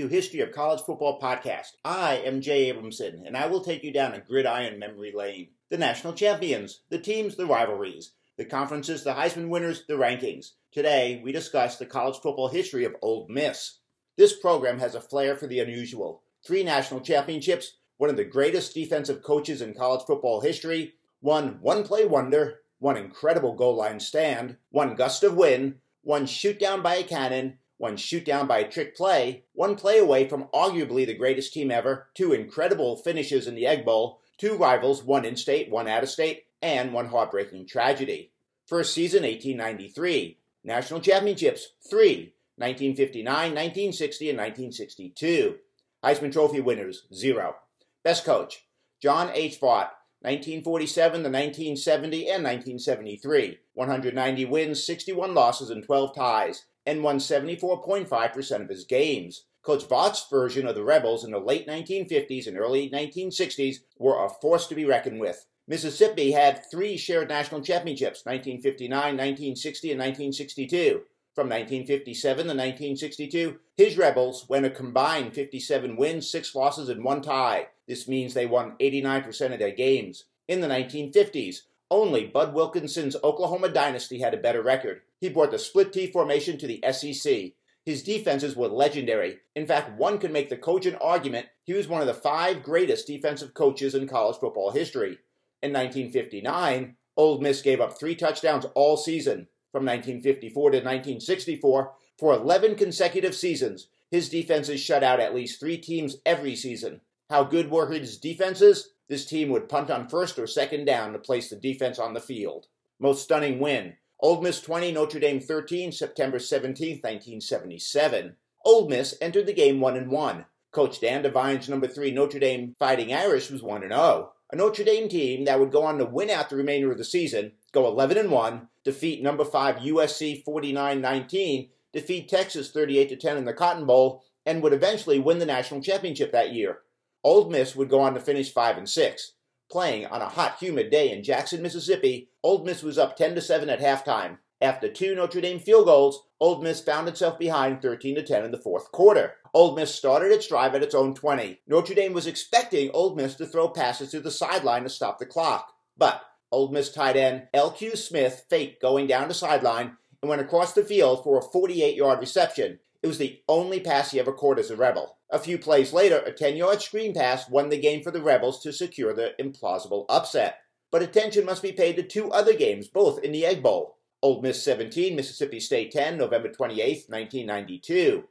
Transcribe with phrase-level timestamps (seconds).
[0.00, 1.72] To History of College Football Podcast.
[1.84, 5.48] I am Jay Abramson, and I will take you down a gridiron memory lane.
[5.68, 10.52] The national champions, the teams, the rivalries, the conferences, the Heisman winners, the rankings.
[10.72, 13.80] Today, we discuss the college football history of Ole Miss.
[14.16, 16.22] This program has a flair for the unusual.
[16.46, 21.84] Three national championships, one of the greatest defensive coaches in college football history, one one
[21.84, 26.94] play wonder, one incredible goal line stand, one gust of wind, one shoot down by
[26.94, 31.14] a cannon, one shoot down by a trick play, one play away from arguably the
[31.14, 35.70] greatest team ever, two incredible finishes in the Egg Bowl, two rivals, one in state,
[35.70, 38.32] one out of state, and one heartbreaking tragedy.
[38.66, 45.56] First season 1893, national championships 3, 1959, 1960, and 1962.
[46.04, 47.56] Heisman Trophy winners 0.
[48.04, 48.66] Best coach
[49.00, 49.58] John H.
[49.58, 49.88] Vaught,
[50.22, 53.58] 1947 to 1970 and 1973.
[53.74, 59.44] 190 wins, 61 losses, and 12 ties and won 74.5% of his games.
[59.62, 64.28] Coach Vaught's version of the Rebels in the late 1950s and early 1960s were a
[64.28, 65.46] force to be reckoned with.
[65.68, 71.02] Mississippi had three shared national championships 1959, 1960, and 1962.
[71.40, 77.22] From 1957 to 1962, his Rebels went a combined 57 wins, 6 losses, and 1
[77.22, 77.68] tie.
[77.88, 80.24] This means they won 89% of their games.
[80.48, 85.00] In the 1950s, only Bud Wilkinson's Oklahoma dynasty had a better record.
[85.18, 87.52] He brought the split T formation to the SEC.
[87.86, 89.38] His defenses were legendary.
[89.56, 93.06] In fact, one could make the cogent argument he was one of the five greatest
[93.06, 95.16] defensive coaches in college football history.
[95.62, 99.48] In 1959, Ole Miss gave up three touchdowns all season.
[99.72, 105.78] From 1954 to 1964, for 11 consecutive seasons, his defenses shut out at least three
[105.78, 107.00] teams every season.
[107.30, 108.90] How good were his defenses?
[109.08, 112.20] This team would punt on first or second down to place the defense on the
[112.20, 112.66] field.
[112.98, 113.94] Most stunning win.
[114.18, 118.36] Ole Miss 20, Notre Dame 13, September 17, 1977.
[118.64, 120.44] Ole Miss entered the game 1 and 1.
[120.72, 124.32] Coach Dan Devine's number 3 Notre Dame Fighting Irish was 1 and 0.
[124.52, 127.04] A Notre Dame team that would go on to win out the remainder of the
[127.04, 133.44] season, go 11 and 1, defeat number 5 USC 49-19, defeat Texas 38 10 in
[133.44, 136.80] the Cotton Bowl, and would eventually win the national championship that year.
[137.22, 139.32] Ole Miss would go on to finish 5 and 6.
[139.70, 143.40] Playing on a hot, humid day in Jackson, Mississippi, Ole Miss was up 10 to
[143.40, 144.38] 7 at halftime.
[144.60, 148.50] After two Notre Dame field goals, Ole Miss found itself behind 13 to 10 in
[148.50, 149.36] the fourth quarter.
[149.52, 151.60] Ole Miss started its drive at its own 20.
[151.66, 155.26] Notre Dame was expecting Ole Miss to throw passes to the sideline to stop the
[155.26, 156.22] clock, but
[156.52, 157.96] Ole Miss tight end L.Q.
[157.96, 162.78] Smith faked going down the sideline and went across the field for a 48-yard reception.
[163.02, 165.16] It was the only pass he ever caught as a Rebel.
[165.30, 168.60] A few plays later, a 10 yard screen pass won the game for the Rebels
[168.62, 170.58] to secure the implausible upset.
[170.90, 173.96] But attention must be paid to two other games, both in the Egg Bowl.
[174.22, 178.24] Ole Miss 17, Mississippi State 10, November 28, 1992.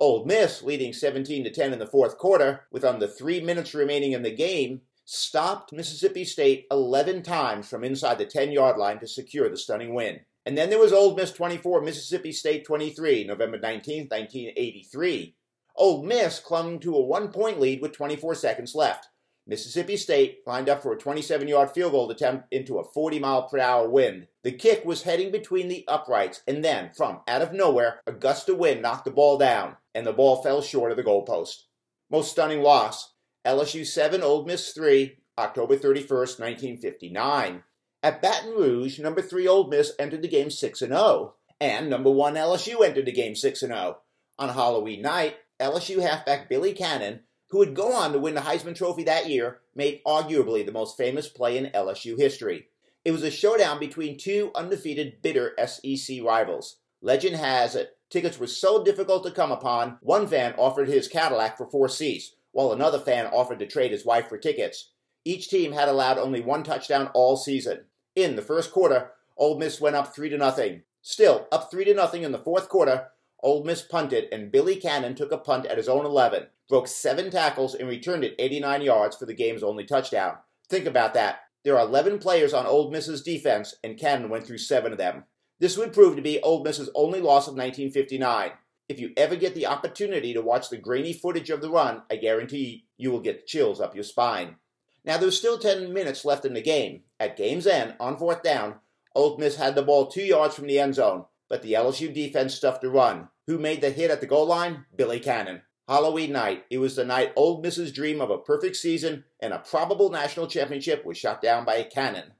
[0.00, 4.12] Ole Miss, leading 17 to 10 in the fourth quarter, with under three minutes remaining
[4.12, 9.06] in the game, stopped Mississippi State 11 times from inside the 10 yard line to
[9.06, 10.20] secure the stunning win.
[10.46, 15.36] And then there was Ole Miss 24, Mississippi State 23, November 19, 1983.
[15.76, 19.08] Ole Miss clung to a one point lead with 24 seconds left.
[19.46, 23.48] Mississippi State lined up for a 27 yard field goal attempt into a 40 mile
[23.48, 24.26] per hour wind.
[24.42, 28.48] The kick was heading between the uprights, and then, from out of nowhere, a gust
[28.48, 31.64] of wind knocked the ball down, and the ball fell short of the goalpost.
[32.10, 33.12] Most stunning loss
[33.44, 37.62] LSU 7, Ole Miss 3, October 31st, 1959.
[38.02, 42.10] At Baton Rouge, number 3 Ole Miss entered the game 6 and 0, and number
[42.10, 43.98] 1 LSU entered the game 6 and 0.
[44.38, 48.74] On Halloween night, LSU halfback Billy Cannon, who would go on to win the Heisman
[48.74, 52.66] Trophy that year, made arguably the most famous play in LSU history.
[53.04, 56.76] It was a showdown between two undefeated, bitter SEC rivals.
[57.02, 61.58] Legend has it, tickets were so difficult to come upon, one fan offered his Cadillac
[61.58, 64.92] for four seats, while another fan offered to trade his wife for tickets.
[65.24, 67.86] Each team had allowed only one touchdown all season.
[68.14, 70.82] In the first quarter, Ole Miss went up 3 to nothing.
[71.02, 73.08] Still, up 3 to nothing in the fourth quarter,
[73.42, 77.32] Ole Miss punted and Billy Cannon took a punt at his own 11, broke 7
[77.32, 80.36] tackles and returned it 89 yards for the game's only touchdown.
[80.68, 81.40] Think about that.
[81.64, 85.24] There are 11 players on Ole Miss's defense and Cannon went through 7 of them.
[85.60, 88.50] This would prove to be Ole Miss's only loss of 1959.
[88.88, 92.16] If you ever get the opportunity to watch the grainy footage of the run, I
[92.16, 94.56] guarantee you will get chills up your spine.
[95.04, 97.02] Now there's still 10 minutes left in the game.
[97.20, 98.76] At game's end, on fourth down,
[99.14, 102.54] Ole Miss had the ball two yards from the end zone, but the LSU defense
[102.54, 103.28] stuffed the run.
[103.46, 104.86] Who made the hit at the goal line?
[104.96, 105.62] Billy Cannon.
[105.86, 109.58] Halloween night, it was the night Ole Miss's dream of a perfect season and a
[109.58, 112.32] probable national championship was shot down by a cannon.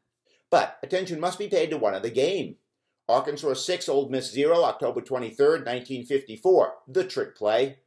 [0.51, 2.57] But attention must be paid to one of the game.
[3.09, 6.75] Arkansas 6, Ole Miss 0, October 23, 1954.
[6.89, 7.79] The trick play.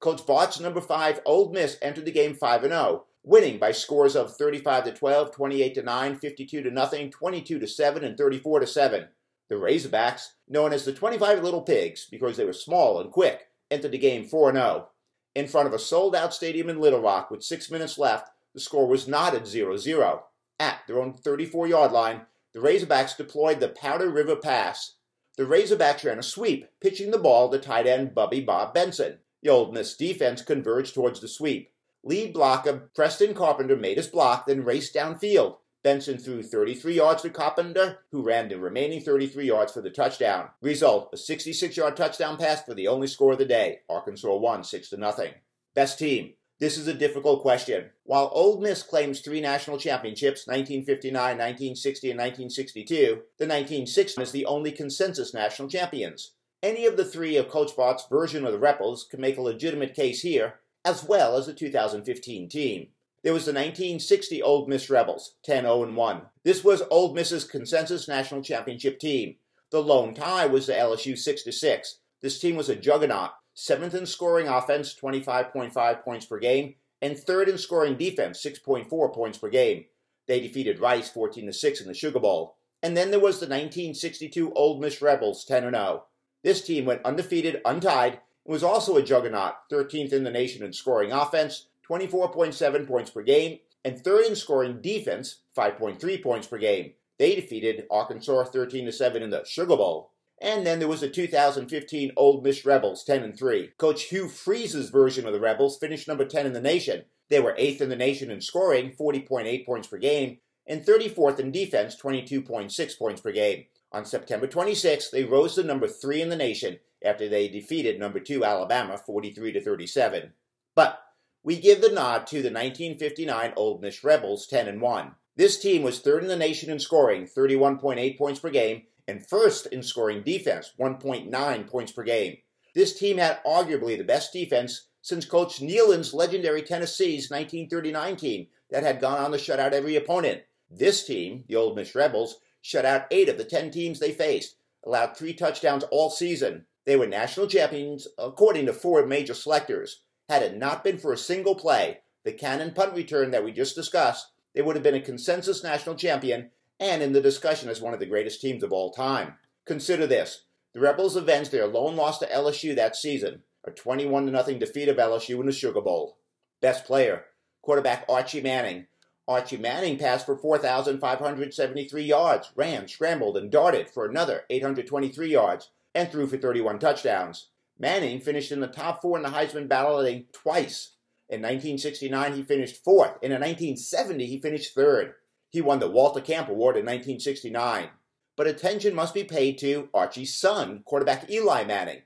[0.00, 4.36] Coach Vaught's number 5, Ole Miss, entered the game 5 0, winning by scores of
[4.36, 8.66] 35 to 12, 28 to 9, 52 to nothing, 22 to 7, and 34 to
[8.66, 9.08] 7.
[9.48, 13.92] The Razorbacks, known as the 25 Little Pigs because they were small and quick, entered
[13.92, 14.88] the game 4 0.
[15.34, 18.60] In front of a sold out stadium in Little Rock with six minutes left, the
[18.60, 20.24] score was knotted 0 0.
[20.58, 22.22] At their own 34 yard line,
[22.56, 24.94] the Razorbacks deployed the Powder River Pass.
[25.36, 29.18] The Razorbacks ran a sweep, pitching the ball to tight end Buddy Bob Benson.
[29.42, 31.70] The Ole Miss defense converged towards the sweep.
[32.02, 35.56] Lead blocker Preston Carpenter made his block, then raced downfield.
[35.84, 40.48] Benson threw 33 yards to Carpenter, who ran the remaining 33 yards for the touchdown.
[40.62, 43.80] Result: a 66-yard touchdown pass for the only score of the day.
[43.90, 45.34] Arkansas won 6 to nothing.
[45.74, 47.90] Best team: this is a difficult question.
[48.04, 52.96] While Ole Miss claims three national championships, 1959, 1960, and 1962,
[53.38, 56.32] the 1960 is the only consensus national champions.
[56.62, 59.94] Any of the three of Coach Vaught's version of the Rebels can make a legitimate
[59.94, 62.88] case here, as well as the 2015 team.
[63.22, 66.22] There was the 1960 Ole Miss Rebels, 10-0-1.
[66.42, 69.36] This was Ole Miss's consensus national championship team.
[69.70, 71.96] The lone tie was the LSU 6-6.
[72.22, 77.48] This team was a juggernaut, seventh in scoring offense, 25.5 points per game, and third
[77.48, 79.86] in scoring defense, 6.4 points per game.
[80.28, 82.56] They defeated Rice 14 6 in the Sugar Bowl.
[82.82, 86.04] And then there was the 1962 Ole Miss Rebels 10 0.
[86.44, 90.72] This team went undefeated, untied, and was also a juggernaut, 13th in the nation in
[90.72, 96.92] scoring offense, 24.7 points per game, and third in scoring defense, 5.3 points per game.
[97.18, 100.12] They defeated Arkansas 13 7 in the Sugar Bowl.
[100.40, 103.70] And then there was the 2015 Ole Miss Rebels, 10 and 3.
[103.78, 107.04] Coach Hugh Freeze's version of the Rebels finished number 10 in the nation.
[107.30, 111.52] They were 8th in the nation in scoring, 40.8 points per game, and 34th in
[111.52, 113.64] defense, 22.6 points per game.
[113.92, 118.20] On September 26, they rose to number 3 in the nation after they defeated number
[118.20, 120.32] 2 Alabama 43 to 37.
[120.74, 121.00] But
[121.42, 125.12] we give the nod to the 1959 Ole Miss Rebels 10 and 1.
[125.36, 129.66] This team was third in the nation in scoring, 31.8 points per game, and first
[129.66, 132.38] in scoring defense, 1.9 points per game.
[132.74, 138.82] This team had arguably the best defense since Coach Neyland's legendary Tennessee's 1939 team that
[138.82, 140.42] had gone on to shut out every opponent.
[140.70, 144.56] This team, the Ole Miss Rebels, shut out eight of the ten teams they faced,
[144.84, 146.66] allowed three touchdowns all season.
[146.84, 150.02] They were national champions according to four major selectors.
[150.28, 153.76] Had it not been for a single play, the cannon punt return that we just
[153.76, 156.50] discussed, they would have been a consensus national champion
[156.80, 159.34] and in the discussion as one of the greatest teams of all time.
[159.64, 160.42] Consider this
[160.74, 164.98] the Rebels avenged their lone loss to LSU that season, a 21 0 defeat of
[164.98, 166.18] LSU in the Sugar Bowl.
[166.60, 167.24] Best player,
[167.62, 168.86] quarterback Archie Manning.
[169.26, 176.10] Archie Manning passed for 4,573 yards, ran, scrambled, and darted for another 823 yards, and
[176.10, 177.48] threw for 31 touchdowns.
[177.78, 180.92] Manning finished in the top four in the Heisman balloting twice.
[181.28, 185.14] In 1969, he finished fourth, and in 1970, he finished third.
[185.56, 187.88] He won the Walter Camp Award in 1969.
[188.36, 192.02] But attention must be paid to Archie's son, quarterback Eli Manning.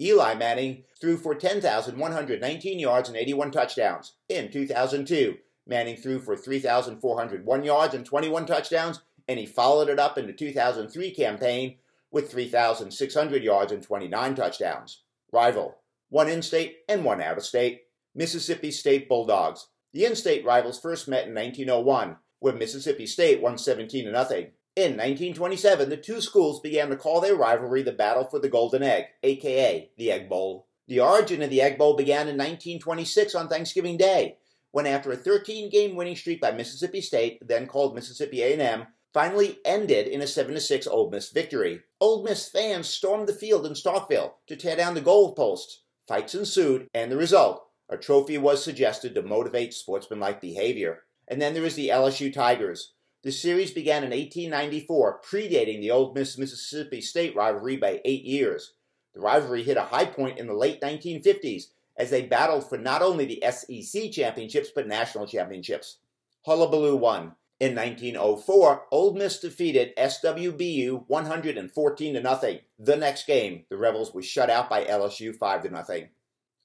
[0.00, 4.14] Eli Manning threw for 10,119 yards and 81 touchdowns.
[4.30, 10.16] In 2002, Manning threw for 3,401 yards and 21 touchdowns, and he followed it up
[10.16, 11.76] in the 2003 campaign
[12.10, 15.02] with 3,600 yards and 29 touchdowns.
[15.30, 15.76] Rival,
[16.08, 17.82] one in state and one out of state,
[18.14, 19.66] Mississippi State Bulldogs.
[19.92, 24.50] The in state rivals first met in 1901 where Mississippi State won 17 to nothing.
[24.76, 28.82] In 1927, the two schools began to call their rivalry the Battle for the Golden
[28.82, 30.66] Egg, aka the Egg Bowl.
[30.86, 34.36] The origin of the Egg Bowl began in 1926 on Thanksgiving Day,
[34.72, 40.06] when after a 13-game winning streak by Mississippi State, then called Mississippi A&M, finally ended
[40.06, 41.80] in a 7-6 Ole Miss victory.
[41.98, 45.76] Ole Miss fans stormed the field in Starkville to tear down the goalposts.
[46.06, 51.04] Fights ensued, and the result, a trophy was suggested to motivate sportsmanlike behavior.
[51.28, 52.92] And then there is the LSU Tigers.
[53.22, 58.74] The series began in 1894, predating the Ole Miss Mississippi State rivalry by eight years.
[59.14, 61.64] The rivalry hit a high point in the late 1950s
[61.96, 65.98] as they battled for not only the SEC championships but national championships.
[66.44, 67.32] Hullabaloo won.
[67.60, 72.58] In 1904, Ole Miss defeated SWBU 114 to nothing.
[72.78, 76.08] The next game, the Rebels were shut out by LSU 5 to nothing.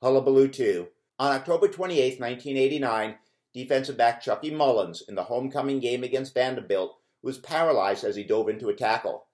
[0.02, 0.88] Hullabaloo 2.
[1.20, 3.16] On October 28, 1989,
[3.64, 8.48] defensive back Chucky Mullins in the homecoming game against Vanderbilt was paralyzed as he dove
[8.48, 9.28] into a tackle.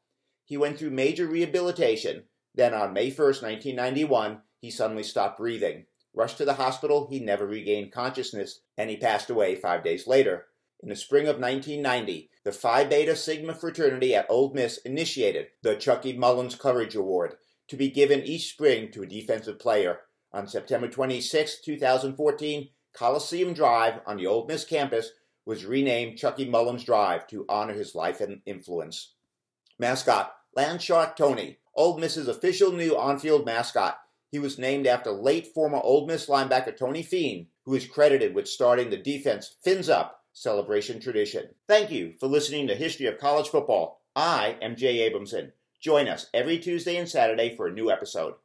[0.45, 2.23] He went through major rehabilitation.
[2.53, 5.85] Then on May 1, 1991, he suddenly stopped breathing.
[6.13, 10.45] Rushed to the hospital, he never regained consciousness, and he passed away five days later.
[10.81, 15.75] In the spring of 1990, the Phi Beta Sigma fraternity at Ole Miss initiated the
[15.75, 17.35] Chucky Mullins Courage Award
[17.67, 19.99] to be given each spring to a defensive player.
[20.31, 25.11] On September 26, 2014, Coliseum Drive on the Ole Miss campus
[25.45, 29.13] was renamed Chucky Mullins Drive to honor his life and influence.
[29.77, 33.99] Mascot Landshark Tony, Ole Miss's official new on field mascot.
[34.31, 38.47] He was named after late former Ole Miss linebacker Tony Fein, who is credited with
[38.47, 41.49] starting the defense Fins Up celebration tradition.
[41.67, 44.01] Thank you for listening to History of College Football.
[44.15, 45.51] I am Jay Abramson.
[45.79, 48.35] Join us every Tuesday and Saturday for a new episode.